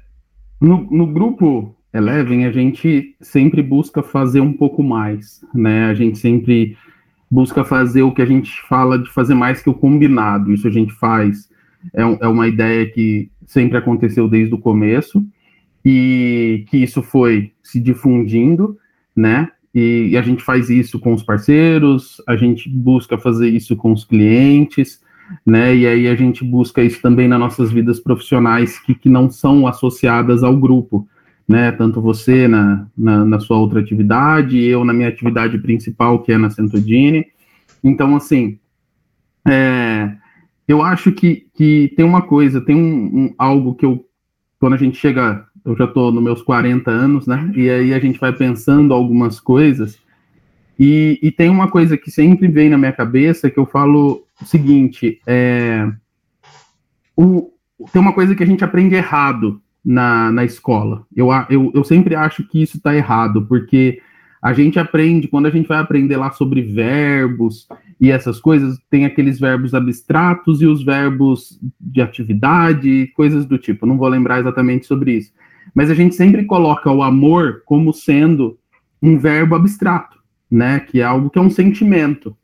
no, 0.60 0.84
no 0.90 1.12
grupo 1.12 1.74
Eleven, 1.92 2.46
a 2.46 2.52
gente 2.52 3.16
sempre 3.20 3.62
busca 3.62 4.02
fazer 4.02 4.40
um 4.40 4.52
pouco 4.52 4.82
mais, 4.82 5.44
né? 5.54 5.86
A 5.86 5.94
gente 5.94 6.18
sempre 6.18 6.76
busca 7.34 7.64
fazer 7.64 8.02
o 8.02 8.12
que 8.12 8.22
a 8.22 8.26
gente 8.26 8.62
fala 8.68 8.96
de 8.96 9.10
fazer 9.10 9.34
mais 9.34 9.60
que 9.60 9.68
o 9.68 9.74
combinado. 9.74 10.52
Isso 10.52 10.68
a 10.68 10.70
gente 10.70 10.92
faz. 10.92 11.48
É, 11.92 12.02
é 12.02 12.28
uma 12.28 12.46
ideia 12.46 12.86
que 12.86 13.28
sempre 13.44 13.76
aconteceu 13.76 14.28
desde 14.28 14.54
o 14.54 14.58
começo 14.58 15.20
e 15.84 16.64
que 16.68 16.76
isso 16.78 17.02
foi 17.02 17.50
se 17.60 17.80
difundindo, 17.80 18.78
né? 19.16 19.48
E, 19.74 20.10
e, 20.12 20.16
a 20.16 20.22
gente 20.22 20.44
faz 20.44 20.70
isso 20.70 21.00
com 21.00 21.12
os 21.12 21.24
parceiros, 21.24 22.22
a 22.28 22.36
gente 22.36 22.68
busca 22.68 23.18
fazer 23.18 23.48
isso 23.48 23.74
com 23.74 23.92
os 23.92 24.04
clientes, 24.04 25.00
né? 25.44 25.74
E 25.74 25.86
aí 25.88 26.06
a 26.06 26.14
gente 26.14 26.44
busca 26.44 26.80
isso 26.82 27.02
também 27.02 27.26
nas 27.26 27.40
nossas 27.40 27.72
vidas 27.72 27.98
profissionais 27.98 28.78
que, 28.78 28.94
que 28.94 29.08
não 29.08 29.28
são 29.28 29.66
associadas 29.66 30.44
ao 30.44 30.56
grupo, 30.56 31.08
né? 31.46 31.72
Tanto 31.72 32.00
você 32.00 32.48
na, 32.48 32.86
na, 32.96 33.24
na 33.24 33.40
sua 33.40 33.58
outra 33.58 33.80
atividade, 33.80 34.58
eu 34.62 34.84
na 34.84 34.92
minha 34.92 35.08
atividade 35.08 35.58
principal, 35.58 36.22
que 36.22 36.32
é 36.32 36.38
na 36.38 36.50
Centodine. 36.50 37.26
Então, 37.82 38.16
assim, 38.16 38.58
é, 39.46 40.12
eu 40.66 40.82
acho 40.82 41.12
que, 41.12 41.46
que 41.54 41.92
tem 41.96 42.04
uma 42.04 42.22
coisa, 42.22 42.60
tem 42.60 42.74
um, 42.74 43.04
um, 43.04 43.34
algo 43.36 43.74
que 43.74 43.84
eu, 43.84 44.04
quando 44.58 44.74
a 44.74 44.78
gente 44.78 44.96
chega, 44.96 45.46
eu 45.64 45.76
já 45.76 45.84
estou 45.84 46.10
nos 46.10 46.22
meus 46.22 46.42
40 46.42 46.90
anos, 46.90 47.26
né? 47.26 47.52
E 47.54 47.68
aí 47.68 47.92
a 47.92 47.98
gente 47.98 48.18
vai 48.18 48.32
pensando 48.32 48.94
algumas 48.94 49.38
coisas, 49.38 49.98
e, 50.78 51.18
e 51.22 51.30
tem 51.30 51.48
uma 51.48 51.70
coisa 51.70 51.96
que 51.96 52.10
sempre 52.10 52.48
vem 52.48 52.68
na 52.68 52.78
minha 52.78 52.92
cabeça 52.92 53.50
que 53.50 53.58
eu 53.58 53.66
falo 53.66 54.26
o 54.40 54.44
seguinte: 54.44 55.20
é, 55.26 55.88
o, 57.16 57.50
tem 57.92 58.00
uma 58.02 58.12
coisa 58.12 58.34
que 58.34 58.42
a 58.42 58.46
gente 58.46 58.64
aprende 58.64 58.94
errado 58.94 59.60
na, 59.84 60.32
na 60.32 60.44
escola. 60.44 61.04
Eu, 61.14 61.28
eu, 61.50 61.70
eu 61.74 61.84
sempre 61.84 62.14
acho 62.14 62.46
que 62.48 62.62
isso 62.62 62.76
está 62.76 62.94
errado, 62.94 63.44
porque 63.46 64.00
a 64.40 64.52
gente 64.52 64.78
aprende, 64.78 65.28
quando 65.28 65.46
a 65.46 65.50
gente 65.50 65.66
vai 65.66 65.78
aprender 65.78 66.16
lá 66.16 66.30
sobre 66.30 66.62
verbos 66.62 67.66
e 68.00 68.10
essas 68.10 68.38
coisas, 68.38 68.78
tem 68.90 69.04
aqueles 69.04 69.40
verbos 69.40 69.74
abstratos 69.74 70.60
e 70.60 70.66
os 70.66 70.84
verbos 70.84 71.58
de 71.80 72.02
atividade, 72.02 73.10
coisas 73.14 73.46
do 73.46 73.56
tipo. 73.56 73.86
Não 73.86 73.96
vou 73.96 74.08
lembrar 74.08 74.40
exatamente 74.40 74.86
sobre 74.86 75.12
isso. 75.12 75.32
Mas 75.74 75.90
a 75.90 75.94
gente 75.94 76.14
sempre 76.14 76.44
coloca 76.44 76.90
o 76.90 77.02
amor 77.02 77.62
como 77.64 77.92
sendo 77.92 78.58
um 79.02 79.18
verbo 79.18 79.54
abstrato, 79.54 80.18
né? 80.50 80.80
Que 80.80 81.00
é 81.00 81.04
algo 81.04 81.30
que 81.30 81.38
é 81.38 81.42
um 81.42 81.50
sentimento. 81.50 82.36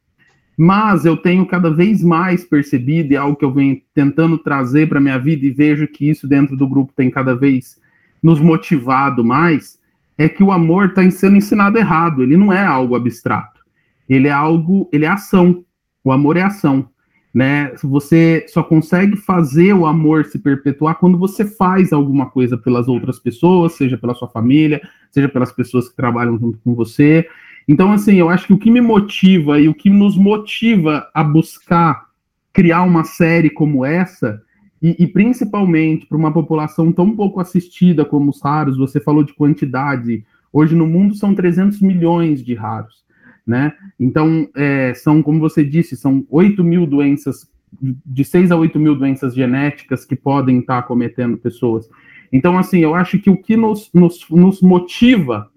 Mas 0.63 1.07
eu 1.07 1.17
tenho 1.17 1.47
cada 1.47 1.71
vez 1.71 2.05
mais 2.05 2.45
percebido, 2.45 3.11
e 3.11 3.17
é 3.17 3.19
algo 3.19 3.35
que 3.35 3.47
eu 3.47 3.51
venho 3.51 3.81
tentando 3.95 4.37
trazer 4.37 4.91
para 4.91 5.01
minha 5.01 5.17
vida, 5.17 5.47
e 5.47 5.51
vejo 5.51 5.89
que 5.89 6.11
isso 6.11 6.29
dentro 6.29 6.55
do 6.55 6.69
grupo 6.69 6.93
tem 6.95 7.11
cada 7.11 7.35
vez 7.35 7.81
nos 8.23 8.39
motivado 8.39 9.25
mais, 9.25 9.79
é 10.19 10.29
que 10.29 10.43
o 10.43 10.53
amor 10.53 10.89
está 10.89 11.11
sendo 11.13 11.39
ensinado 11.39 11.79
errado. 11.79 12.23
Ele 12.23 12.37
não 12.37 12.53
é 12.53 12.63
algo 12.63 12.95
abstrato. 12.95 13.59
Ele 14.07 14.29
é 14.29 14.33
algo, 14.33 14.87
ele 14.93 15.07
é 15.07 15.09
ação. 15.09 15.65
O 16.05 16.13
amor 16.13 16.37
é 16.37 16.43
ação. 16.43 16.91
Né? 17.33 17.73
Você 17.85 18.45
só 18.49 18.63
consegue 18.63 19.17
fazer 19.17 19.73
o 19.73 19.87
amor 19.87 20.25
se 20.25 20.39
perpetuar 20.39 20.97
quando 20.97 21.17
você 21.17 21.45
faz 21.45 21.93
alguma 21.93 22.29
coisa 22.29 22.59
pelas 22.59 22.89
outras 22.89 23.21
pessoas, 23.21 23.75
seja 23.75 23.97
pela 23.97 24.15
sua 24.15 24.29
família, 24.29 24.81
seja 25.11 25.29
pelas 25.29 25.53
pessoas 25.53 25.89
que 25.89 25.97
trabalham 25.97 26.39
junto 26.39 26.59
com 26.59 26.75
você. 26.75 27.27
Então, 27.69 27.93
assim, 27.93 28.17
eu 28.17 28.29
acho 28.29 28.49
que 28.49 28.53
o 28.53 28.59
que 28.59 28.71
me 28.71 28.81
motiva 28.81 29.61
e 29.61 29.69
o 29.69 29.75
que 29.75 29.89
nos 29.89 30.17
motiva 30.17 31.09
a 31.15 31.23
buscar 31.23 32.11
criar 32.53 32.83
uma 32.83 33.05
série 33.05 33.49
como 33.51 33.85
essa, 33.85 34.43
e, 34.83 34.97
e 34.99 35.07
principalmente 35.07 36.07
para 36.07 36.17
uma 36.17 36.33
população 36.33 36.91
tão 36.91 37.15
pouco 37.15 37.41
assistida 37.41 38.05
como 38.05 38.31
os 38.31 38.43
raros, 38.43 38.77
você 38.77 38.99
falou 39.01 39.23
de 39.23 39.35
quantidade, 39.35 40.25
hoje 40.53 40.75
no 40.75 40.87
mundo 40.87 41.15
são 41.15 41.35
300 41.35 41.81
milhões 41.81 42.43
de 42.43 42.55
raros, 42.55 43.05
né? 43.47 43.73
Então, 43.99 44.49
é, 44.55 44.93
são, 44.95 45.23
como 45.23 45.41
você 45.41 45.65
disse, 45.65 45.97
são 45.97 46.25
8 46.31 46.63
mil 46.63 46.87
doenças, 46.87 47.51
de 47.81 48.25
6 48.25 48.51
a 48.51 48.57
8 48.57 48.79
mil 48.79 48.95
doenças 48.95 49.35
genéticas 49.35 50.05
que 50.05 50.17
podem 50.17 50.59
estar 50.59 50.83
cometendo 50.83 51.37
pessoas. 51.37 51.89
Então, 52.33 52.59
assim, 52.59 52.81
eu 52.81 52.95
acho 52.95 53.19
que 53.19 53.31
o 53.31 53.37
que 53.37 53.57
nos, 53.57 53.91
nos, 53.93 54.29
nos 54.31 54.61
motiva 54.61 55.51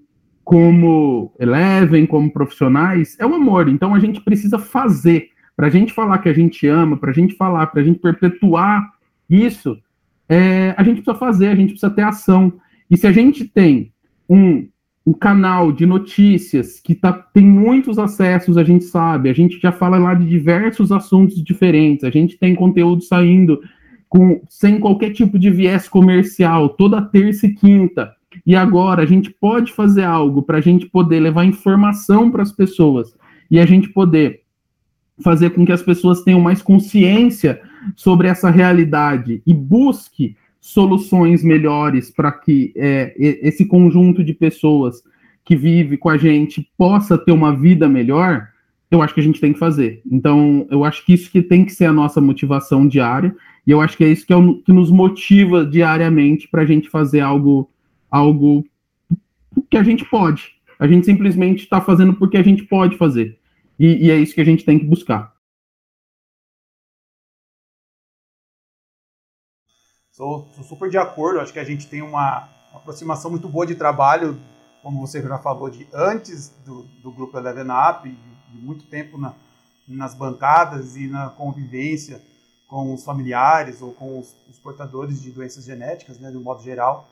como 0.44 1.34
Eleven, 1.40 2.06
como 2.06 2.32
profissionais, 2.32 3.16
é 3.20 3.26
o 3.26 3.34
amor. 3.34 3.70
Então 3.70 3.96
a 3.96 4.00
gente 4.00 4.22
precisa 4.22 4.60
fazer. 4.60 5.30
Para 5.56 5.68
a 5.68 5.70
gente 5.70 5.94
falar 5.94 6.18
que 6.18 6.30
a 6.30 6.34
gente 6.34 6.68
ama, 6.68 6.98
para 6.98 7.12
a 7.12 7.14
gente 7.14 7.36
falar, 7.36 7.68
para 7.68 7.82
a 7.82 7.84
gente 7.84 8.00
perpetuar 8.00 8.92
isso, 9.30 9.78
é, 10.28 10.74
a 10.78 10.84
gente 10.84 11.02
precisa 11.02 11.16
fazer, 11.18 11.48
a 11.48 11.56
gente 11.56 11.70
precisa 11.70 11.92
ter 11.92 12.02
ação. 12.02 12.54
E 12.90 12.98
se 12.98 13.08
a 13.08 13.12
gente 13.12 13.46
tem 13.46 13.92
um, 14.28 14.68
um 15.06 15.14
canal 15.14 15.72
de 15.72 15.86
notícias 15.86 16.80
que 16.80 16.96
tá, 16.96 17.12
tem 17.12 17.46
muitos 17.46 18.00
acessos, 18.00 18.58
a 18.58 18.64
gente 18.64 18.86
sabe, 18.86 19.30
a 19.30 19.34
gente 19.34 19.60
já 19.60 19.72
fala 19.72 19.98
lá 19.98 20.14
de 20.14 20.26
diversos 20.26 20.92
assuntos 20.92 21.44
diferentes, 21.44 22.06
a 22.06 22.10
gente 22.10 22.38
tem 22.38 22.56
conteúdo 22.56 23.04
saindo 23.04 23.60
com, 24.08 24.42
sem 24.48 24.80
qualquer 24.80 25.12
tipo 25.12 25.38
de 25.38 25.50
viés 25.50 25.90
comercial, 25.90 26.70
toda 26.70 27.02
terça 27.02 27.48
e 27.48 27.54
quinta. 27.54 28.14
E 28.46 28.56
agora 28.56 29.04
a 29.04 29.06
gente 29.06 29.30
pode 29.30 29.74
fazer 29.74 30.04
algo 30.04 30.42
para 30.42 30.60
a 30.60 30.62
gente 30.62 30.86
poder 30.86 31.20
levar 31.20 31.46
informação 31.46 32.32
para 32.32 32.42
as 32.42 32.52
pessoas 32.52 33.16
e 33.52 33.60
a 33.60 33.66
gente 33.66 33.90
poder 33.90 34.42
fazer 35.22 35.52
com 35.52 35.66
que 35.66 35.72
as 35.72 35.84
pessoas 35.84 36.22
tenham 36.22 36.40
mais 36.40 36.62
consciência 36.62 37.62
sobre 37.96 38.28
essa 38.28 38.50
realidade 38.50 39.44
e 39.46 39.54
busque 39.54 40.36
soluções 40.64 41.44
melhores 41.44 42.10
para 42.10 42.32
que 42.32 42.72
é, 42.78 43.14
esse 43.18 43.66
conjunto 43.66 44.24
de 44.24 44.34
pessoas 44.34 45.04
que 45.44 45.58
vive 45.58 45.98
com 45.98 46.08
a 46.08 46.16
gente 46.16 46.66
possa 46.78 47.18
ter 47.18 47.34
uma 47.34 47.54
vida 47.54 47.90
melhor, 47.90 48.48
eu 48.90 49.02
acho 49.02 49.14
que 49.14 49.20
a 49.20 49.24
gente 49.24 49.42
tem 49.42 49.52
que 49.52 49.60
fazer. 49.60 50.02
Então, 50.10 50.66
eu 50.72 50.86
acho 50.86 51.06
que 51.06 51.12
isso 51.12 51.30
que 51.30 51.42
tem 51.42 51.66
que 51.66 51.74
ser 51.74 51.84
a 51.84 51.92
nossa 51.92 52.22
motivação 52.22 52.88
diária, 52.88 53.36
e 53.68 53.72
eu 53.72 53.82
acho 53.82 53.98
que 53.98 54.06
é 54.06 54.08
isso 54.08 54.26
que, 54.26 54.32
é 54.32 54.38
o, 54.38 54.56
que 54.56 54.72
nos 54.72 54.90
motiva 54.90 55.66
diariamente 55.66 56.48
para 56.48 56.62
a 56.62 56.66
gente 56.66 56.90
fazer 56.90 57.20
algo 57.20 57.70
algo 58.10 58.64
que 59.70 59.76
a 59.76 59.84
gente 59.84 60.06
pode. 60.06 60.54
A 60.80 60.88
gente 60.88 61.06
simplesmente 61.06 61.64
está 61.64 61.82
fazendo 61.82 62.14
porque 62.14 62.38
a 62.38 62.44
gente 62.44 62.64
pode 62.64 62.96
fazer. 62.96 63.38
E, 63.78 64.06
e, 64.06 64.12
é 64.12 64.18
isso 64.18 64.34
que 64.34 64.42
a 64.42 64.46
gente 64.46 64.64
tem 64.64 64.80
que 64.80 64.86
buscar. 64.86 65.33
Sou, 70.14 70.48
sou 70.54 70.64
super 70.64 70.92
de 70.92 70.98
acordo. 70.98 71.40
Acho 71.40 71.52
que 71.52 71.60
a 71.60 71.64
gente 71.64 71.88
tem 71.88 72.04
uma, 72.04 72.48
uma, 72.70 72.80
aproximação 72.80 73.32
muito 73.32 73.50
boa 73.50 73.66
de 73.66 73.74
trabalho, 73.74 74.40
como 74.84 75.02
você 75.02 75.20
já 75.20 75.40
falou, 75.40 75.72
de 75.72 75.88
antes 75.92 76.50
do, 76.64 76.84
do 77.02 77.12
grupo 77.12 77.36
Eleven 77.36 77.66
Up, 77.72 78.08
de, 78.08 78.58
muito 78.60 78.86
tempo 78.86 79.18
na, 79.18 79.34
nas 79.88 80.14
bancadas 80.14 80.96
e 80.96 81.08
na 81.08 81.32
convivência 81.32 82.22
com 82.68 82.94
os 82.94 83.04
familiares 83.04 83.82
ou 83.82 83.92
com 83.92 84.20
os, 84.20 84.36
os 84.48 84.60
portadores 84.60 85.20
de 85.20 85.32
doenças 85.32 85.64
genéticas, 85.64 86.20
né, 86.20 86.30
de 86.30 86.38
um 86.38 86.44
modo 86.44 86.62
geral. 86.62 87.10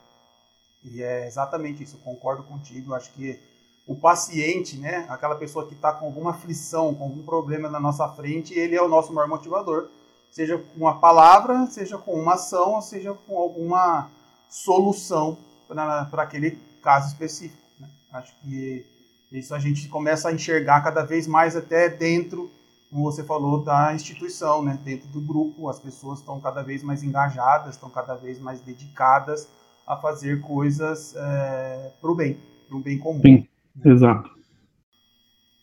E 0.83 1.01
é 1.01 1.25
exatamente 1.25 1.81
isso, 1.81 1.97
concordo 2.03 2.43
contigo. 2.43 2.93
Acho 2.93 3.11
que 3.13 3.39
o 3.87 3.95
paciente, 3.95 4.77
né, 4.77 5.07
aquela 5.09 5.35
pessoa 5.35 5.67
que 5.67 5.73
está 5.73 5.91
com 5.91 6.05
alguma 6.05 6.31
aflição, 6.31 6.93
com 6.93 7.05
algum 7.05 7.23
problema 7.23 7.67
na 7.67 7.79
nossa 7.79 8.07
frente, 8.09 8.53
ele 8.53 8.75
é 8.75 8.81
o 8.81 8.87
nosso 8.87 9.11
maior 9.11 9.27
motivador. 9.27 9.89
Seja 10.31 10.57
com 10.57 10.77
uma 10.77 10.97
palavra, 10.97 11.67
seja 11.67 11.97
com 11.97 12.13
uma 12.13 12.35
ação, 12.35 12.81
seja 12.81 13.13
com 13.13 13.37
alguma 13.37 14.09
solução 14.49 15.37
para 15.67 16.23
aquele 16.23 16.57
caso 16.81 17.09
específico. 17.09 17.61
Né? 17.77 17.89
Acho 18.13 18.33
que 18.39 18.85
isso 19.29 19.53
a 19.53 19.59
gente 19.59 19.89
começa 19.89 20.29
a 20.29 20.33
enxergar 20.33 20.81
cada 20.81 21.03
vez 21.03 21.27
mais 21.27 21.55
até 21.57 21.89
dentro, 21.89 22.49
como 22.89 23.03
você 23.03 23.25
falou, 23.25 23.61
da 23.61 23.93
instituição, 23.93 24.63
né? 24.63 24.79
dentro 24.83 25.09
do 25.09 25.19
grupo. 25.19 25.67
As 25.67 25.79
pessoas 25.79 26.19
estão 26.19 26.39
cada 26.39 26.61
vez 26.63 26.81
mais 26.81 27.03
engajadas, 27.03 27.75
estão 27.75 27.89
cada 27.89 28.15
vez 28.15 28.39
mais 28.39 28.61
dedicadas 28.61 29.49
a 29.85 29.97
fazer 29.97 30.39
coisas 30.39 31.13
é, 31.13 31.91
para 31.99 32.09
o 32.09 32.15
bem, 32.15 32.39
para 32.69 32.77
o 32.77 32.79
bem 32.79 32.97
comum. 32.97 33.21
Sim, 33.21 33.47
exato. 33.83 34.29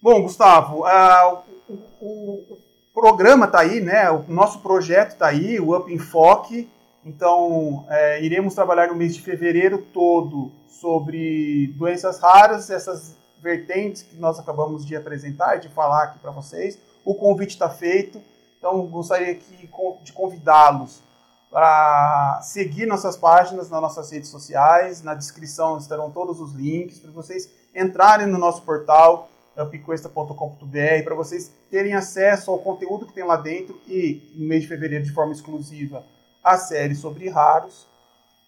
Bom, 0.02 0.22
Gustavo, 0.22 0.82
uh, 0.82 1.42
o, 1.68 1.75
o, 2.02 2.58
programa 3.00 3.47
está 3.47 3.61
aí, 3.61 3.81
né? 3.81 4.11
O 4.11 4.25
nosso 4.28 4.61
projeto 4.61 5.12
está 5.12 5.28
aí, 5.28 5.61
o 5.61 5.76
Up 5.76 5.93
Enfoque. 5.93 6.69
Então, 7.05 7.87
é, 7.88 8.23
iremos 8.23 8.55
trabalhar 8.55 8.88
no 8.88 8.95
mês 8.97 9.14
de 9.14 9.23
fevereiro 9.23 9.78
todo 9.95 10.50
sobre 10.69 11.69
doenças 11.76 12.19
raras, 12.21 12.71
essas 12.71 13.17
vertentes 13.40 14.02
que 14.02 14.17
nós 14.17 14.38
acabamos 14.38 14.85
de 14.85 14.97
apresentar 14.97 15.57
e 15.57 15.61
de 15.61 15.69
falar 15.69 16.05
aqui 16.05 16.19
para 16.19 16.33
vocês. 16.33 16.78
O 17.05 17.14
convite 17.14 17.50
está 17.50 17.71
feito, 17.71 18.21
então 18.59 18.85
gostaria 18.87 19.33
aqui 19.33 19.71
de 20.02 20.12
convidá-los 20.12 21.02
para 21.50 22.40
seguir 22.43 22.87
nossas 22.87 23.17
páginas 23.17 23.71
nas 23.71 23.81
nossas 23.81 24.11
redes 24.11 24.28
sociais. 24.28 25.02
Na 25.02 25.14
descrição 25.14 25.78
estarão 25.78 26.11
todos 26.11 26.40
os 26.40 26.52
links 26.52 26.99
para 26.99 27.11
vocês 27.11 27.49
entrarem 27.75 28.26
no 28.26 28.38
nosso 28.38 28.62
portal, 28.62 29.31
upquesta.com.br 29.59 31.05
para 31.05 31.15
vocês 31.15 31.53
terem 31.71 31.95
acesso 31.95 32.50
ao 32.50 32.59
conteúdo 32.59 33.07
que 33.07 33.12
tem 33.12 33.25
lá 33.25 33.37
dentro 33.37 33.79
e 33.87 34.33
no 34.35 34.47
mês 34.47 34.62
de 34.62 34.69
fevereiro 34.69 35.05
de 35.05 35.12
forma 35.12 35.33
exclusiva 35.33 36.05
a 36.43 36.57
série 36.57 36.95
sobre 36.95 37.29
raros. 37.29 37.87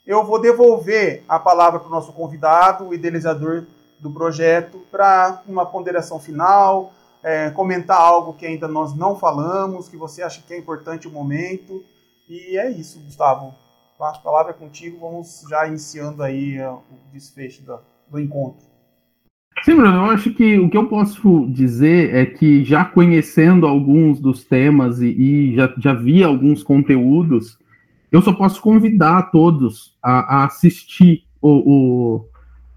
Eu 0.07 0.25
vou 0.25 0.40
devolver 0.40 1.23
a 1.29 1.38
palavra 1.38 1.79
para 1.79 1.88
o 1.88 1.90
nosso 1.90 2.12
convidado, 2.12 2.88
o 2.88 2.95
idealizador 2.95 3.67
do 3.99 4.11
projeto, 4.11 4.79
para 4.90 5.43
uma 5.47 5.67
ponderação 5.67 6.19
final, 6.19 6.93
é, 7.23 7.50
comentar 7.50 8.00
algo 8.00 8.33
que 8.33 8.47
ainda 8.47 8.67
nós 8.67 8.95
não 8.95 9.19
falamos, 9.19 9.88
que 9.88 9.97
você 9.97 10.23
acha 10.23 10.40
que 10.40 10.55
é 10.55 10.59
importante 10.59 11.07
o 11.07 11.11
momento. 11.11 11.85
E 12.29 12.57
é 12.57 12.71
isso, 12.71 12.99
Gustavo. 13.00 13.55
A 14.00 14.12
palavra 14.19 14.52
é 14.52 14.55
contigo, 14.55 14.99
vamos 14.99 15.45
já 15.49 15.67
iniciando 15.67 16.23
aí 16.23 16.57
é, 16.57 16.71
o 16.71 16.83
desfecho 17.12 17.62
do, 17.62 17.79
do 18.09 18.19
encontro. 18.19 18.69
Sim, 19.62 19.76
Bruno, 19.76 19.95
eu 19.95 20.04
acho 20.07 20.33
que 20.33 20.59
o 20.59 20.71
que 20.71 20.76
eu 20.76 20.87
posso 20.87 21.47
dizer 21.50 22.14
é 22.14 22.25
que 22.25 22.64
já 22.64 22.85
conhecendo 22.85 23.66
alguns 23.66 24.19
dos 24.19 24.42
temas 24.42 25.00
e, 25.02 25.09
e 25.09 25.54
já, 25.54 25.73
já 25.76 25.92
vi 25.92 26.23
alguns 26.25 26.62
conteúdos, 26.62 27.59
eu 28.11 28.23
só 28.23 28.33
posso 28.33 28.61
convidar 28.62 29.30
todos 29.30 29.95
a, 30.02 30.42
a 30.42 30.45
assistir 30.47 31.25
o, 31.42 32.25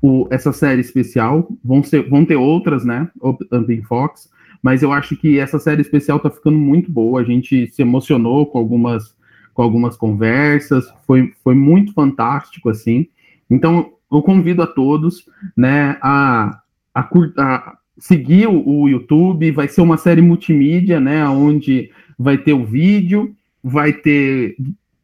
o, 0.02 0.18
o, 0.24 0.28
essa 0.30 0.52
série 0.52 0.82
especial. 0.82 1.48
Vão, 1.64 1.82
ser, 1.82 2.10
vão 2.10 2.26
ter 2.26 2.36
outras, 2.36 2.84
né? 2.84 3.10
Open 3.22 3.82
Fox, 3.84 4.30
mas 4.62 4.84
eu 4.84 4.92
acho 4.92 5.16
que 5.16 5.40
essa 5.40 5.60
série 5.60 5.82
especial 5.82 6.20
tá 6.20 6.30
ficando 6.30 6.58
muito 6.58 6.92
boa. 6.92 7.22
A 7.22 7.24
gente 7.24 7.68
se 7.68 7.82
emocionou 7.82 8.46
com 8.46 8.58
algumas, 8.58 9.16
com 9.54 9.62
algumas 9.62 9.96
conversas, 9.96 10.94
foi, 11.08 11.34
foi 11.44 11.56
muito 11.56 11.94
fantástico, 11.94 12.70
assim. 12.70 13.08
Então, 13.50 13.94
eu 14.12 14.22
convido 14.22 14.62
a 14.62 14.68
todos, 14.68 15.28
né, 15.56 15.98
a, 16.02 16.60
a, 16.94 17.08
a 17.38 17.78
seguir 17.98 18.48
o, 18.48 18.68
o, 18.68 18.90
YouTube, 18.90 19.52
vai 19.52 19.68
ser 19.68 19.82
uma 19.82 19.98
série 19.98 20.22
multimídia, 20.22 21.00
né, 21.00 21.28
onde 21.28 21.92
vai 22.18 22.38
ter 22.38 22.54
o 22.54 22.66
vídeo, 22.66 23.36
vai 23.64 23.94
ter 23.94 24.56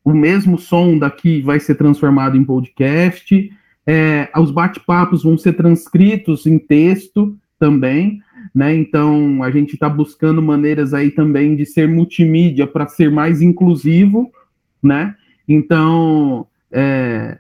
o 0.04 0.14
mesmo 0.14 0.58
som 0.58 0.98
daqui 0.98 1.42
vai 1.42 1.60
ser 1.60 1.76
transformado 1.76 2.36
em 2.36 2.44
podcast, 2.44 3.52
é, 3.86 4.30
os 4.38 4.52
bate-papos 4.52 5.24
vão 5.24 5.38
ser 5.38 5.54
transcritos 5.54 6.46
em 6.46 6.58
texto 6.58 7.38
também, 7.60 8.22
né? 8.54 8.76
Então 8.76 9.44
a 9.44 9.52
gente 9.52 9.74
está 9.74 9.90
buscando 9.90 10.42
maneiras 10.42 10.94
aí 10.94 11.12
também 11.12 11.56
de 11.56 11.66
ser 11.66 11.88
multimídia 11.88 12.66
para 12.66 12.88
ser 12.88 13.12
mais 13.12 13.42
inclusivo, 13.42 14.32
né? 14.82 15.16
Então 15.48 16.48
é, 16.72 17.40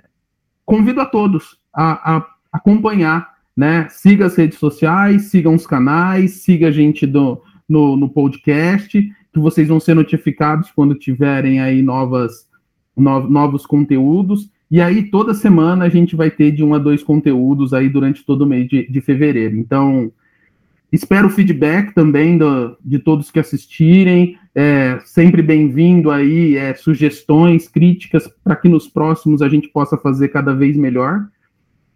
convido 0.65 1.01
a 1.01 1.05
todos 1.05 1.57
a, 1.73 2.17
a, 2.17 2.27
acompanhar, 2.51 3.38
né? 3.59 3.89
Siga 3.89 4.25
as 4.25 4.37
redes 4.37 4.57
sociais, 4.57 5.23
sigam 5.23 5.53
os 5.53 5.67
canais, 5.67 6.43
siga 6.43 6.69
a 6.69 6.71
gente 6.71 7.05
do, 7.05 7.41
no, 7.67 7.97
no 7.97 8.07
podcast, 8.07 9.01
que 9.33 9.37
vocês 9.39 9.67
vão 9.67 9.81
ser 9.81 9.95
notificados 9.95 10.71
quando 10.71 10.95
tiverem 10.95 11.59
aí 11.59 11.81
novas, 11.81 12.47
no, 12.95 13.29
novos 13.29 13.65
conteúdos. 13.65 14.49
E 14.71 14.79
aí, 14.79 15.11
toda 15.11 15.33
semana, 15.33 15.83
a 15.83 15.89
gente 15.89 16.15
vai 16.15 16.31
ter 16.31 16.51
de 16.51 16.63
um 16.63 16.73
a 16.73 16.77
dois 16.77 17.03
conteúdos 17.03 17.73
aí 17.73 17.89
durante 17.89 18.25
todo 18.25 18.43
o 18.43 18.45
mês 18.45 18.65
de, 18.69 18.89
de 18.89 19.01
fevereiro. 19.01 19.57
Então, 19.57 20.09
espero 20.89 21.27
o 21.27 21.29
feedback 21.29 21.93
também 21.93 22.37
do, 22.37 22.77
de 22.79 22.97
todos 22.97 23.29
que 23.29 23.39
assistirem. 23.39 24.37
É, 24.55 25.01
sempre 25.03 25.41
bem-vindo 25.41 26.11
aí, 26.11 26.55
é, 26.55 26.73
sugestões, 26.75 27.67
críticas, 27.67 28.25
para 28.41 28.55
que 28.55 28.69
nos 28.69 28.87
próximos 28.87 29.41
a 29.41 29.49
gente 29.49 29.67
possa 29.67 29.97
fazer 29.97 30.29
cada 30.29 30.53
vez 30.55 30.77
melhor. 30.77 31.27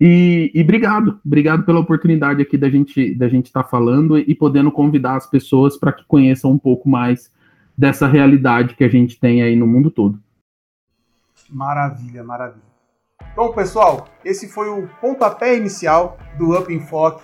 E, 0.05 0.51
e 0.53 0.61
obrigado, 0.61 1.17
obrigado 1.25 1.63
pela 1.63 1.79
oportunidade 1.79 2.41
aqui 2.41 2.57
da 2.57 2.69
gente 2.69 3.15
da 3.15 3.29
gente 3.29 3.45
estar 3.45 3.63
tá 3.63 3.69
falando 3.69 4.17
e 4.17 4.35
podendo 4.35 4.69
convidar 4.69 5.15
as 5.15 5.25
pessoas 5.25 5.77
para 5.77 5.93
que 5.93 6.03
conheçam 6.03 6.51
um 6.51 6.57
pouco 6.57 6.89
mais 6.89 7.31
dessa 7.77 8.05
realidade 8.05 8.75
que 8.75 8.83
a 8.83 8.89
gente 8.89 9.17
tem 9.17 9.41
aí 9.41 9.55
no 9.55 9.65
mundo 9.65 9.89
todo. 9.89 10.19
Maravilha, 11.49 12.21
maravilha. 12.21 12.65
Bom, 13.33 13.53
pessoal, 13.53 14.09
esse 14.25 14.49
foi 14.49 14.67
o 14.67 14.89
pontapé 14.99 15.55
inicial 15.55 16.17
do 16.37 16.53
Up 16.53 16.73
Enfoque. 16.73 17.23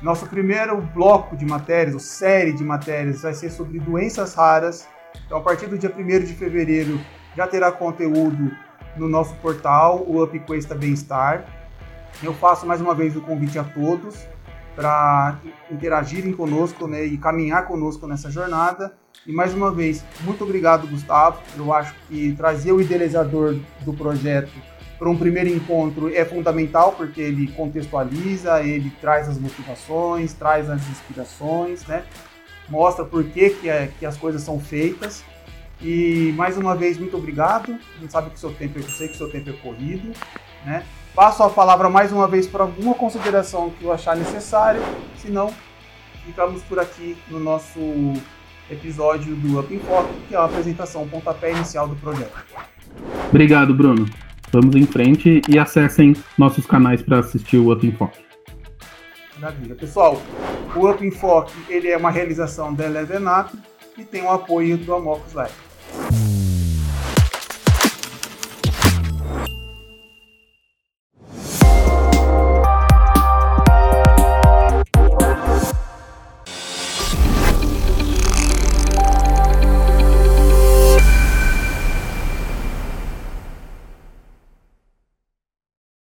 Nosso 0.00 0.24
primeiro 0.28 0.80
bloco 0.80 1.36
de 1.36 1.44
matérias, 1.44 1.94
ou 1.94 2.00
série 2.00 2.52
de 2.52 2.62
matérias, 2.62 3.22
vai 3.22 3.34
ser 3.34 3.50
sobre 3.50 3.80
doenças 3.80 4.36
raras. 4.36 4.88
Então, 5.26 5.38
a 5.38 5.40
partir 5.40 5.66
do 5.66 5.76
dia 5.76 5.92
1 5.92 6.06
de 6.24 6.34
fevereiro, 6.34 7.00
já 7.36 7.48
terá 7.48 7.72
conteúdo 7.72 8.52
no 8.96 9.08
nosso 9.08 9.34
portal, 9.38 10.04
o 10.06 10.22
Up 10.22 10.38
Cuesta 10.40 10.76
Bem-Estar. 10.76 11.59
Eu 12.22 12.34
faço 12.34 12.66
mais 12.66 12.80
uma 12.80 12.94
vez 12.94 13.16
o 13.16 13.20
convite 13.20 13.58
a 13.58 13.64
todos 13.64 14.26
para 14.74 15.38
interagirem 15.70 16.32
conosco 16.32 16.86
né, 16.86 17.04
e 17.04 17.16
caminhar 17.18 17.66
conosco 17.66 18.06
nessa 18.06 18.30
jornada. 18.30 18.92
E 19.26 19.32
mais 19.32 19.52
uma 19.52 19.70
vez, 19.70 20.04
muito 20.22 20.44
obrigado, 20.44 20.86
Gustavo. 20.86 21.40
Eu 21.56 21.72
acho 21.72 21.94
que 22.08 22.32
trazer 22.32 22.72
o 22.72 22.80
idealizador 22.80 23.56
do 23.80 23.92
projeto 23.92 24.52
para 24.98 25.08
um 25.08 25.16
primeiro 25.16 25.48
encontro 25.48 26.14
é 26.14 26.24
fundamental, 26.24 26.92
porque 26.92 27.20
ele 27.20 27.48
contextualiza, 27.52 28.62
ele 28.62 28.90
traz 29.00 29.28
as 29.28 29.38
motivações, 29.38 30.32
traz 30.34 30.68
as 30.68 30.86
inspirações, 30.88 31.86
né? 31.86 32.04
mostra 32.70 33.04
por 33.04 33.24
que, 33.24 33.50
que, 33.50 33.68
é, 33.68 33.90
que 33.98 34.06
as 34.06 34.16
coisas 34.16 34.42
são 34.42 34.60
feitas. 34.60 35.24
E 35.82 36.32
mais 36.36 36.56
uma 36.56 36.76
vez, 36.76 36.98
muito 36.98 37.16
obrigado. 37.16 37.76
A 37.96 38.00
gente 38.00 38.12
sabe 38.12 38.30
que 38.30 38.36
o 38.36 38.38
seu 38.38 38.52
tempo, 38.52 38.78
eu 38.78 38.82
sei 38.84 39.08
que 39.08 39.14
o 39.14 39.16
seu 39.16 39.30
tempo 39.30 39.50
é 39.50 39.52
corrido, 39.54 40.12
né? 40.64 40.84
Passo 41.14 41.42
a 41.42 41.50
palavra 41.50 41.90
mais 41.90 42.12
uma 42.12 42.28
vez 42.28 42.46
para 42.46 42.62
alguma 42.62 42.94
consideração 42.94 43.70
que 43.70 43.84
eu 43.84 43.92
achar 43.92 44.16
necessário, 44.16 44.80
senão 45.16 45.52
ficamos 46.24 46.62
por 46.62 46.78
aqui 46.78 47.16
no 47.28 47.40
nosso 47.40 47.80
episódio 48.70 49.34
do 49.34 49.58
Up 49.58 49.78
Foco, 49.80 50.08
que 50.28 50.34
é 50.34 50.38
a 50.38 50.44
apresentação, 50.44 51.02
o 51.02 51.08
pontapé 51.08 51.50
inicial 51.50 51.88
do 51.88 51.96
projeto. 51.96 52.32
Obrigado, 53.28 53.74
Bruno. 53.74 54.06
Vamos 54.52 54.74
em 54.76 54.86
frente 54.86 55.42
e 55.48 55.58
acessem 55.58 56.14
nossos 56.38 56.64
canais 56.64 57.02
para 57.02 57.18
assistir 57.18 57.58
o 57.58 57.72
Up 57.72 57.90
Foco. 57.92 58.16
Maravilha. 59.38 59.74
Pessoal, 59.74 60.20
o 60.76 60.88
Up 60.88 61.10
Foco 61.12 61.52
ele 61.68 61.88
é 61.88 61.96
uma 61.96 62.10
realização 62.10 62.72
da 62.72 62.86
Elevenap 62.86 63.52
e 63.98 64.04
tem 64.04 64.22
o 64.22 64.30
apoio 64.30 64.78
do 64.78 64.94
Amocos 64.94 65.32
Live. 65.32 65.54